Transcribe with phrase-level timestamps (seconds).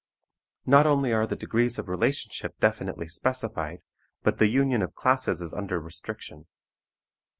[0.65, 3.83] Not only are the degrees of relationship definitely specified,
[4.23, 6.47] but the union of classes is under restriction.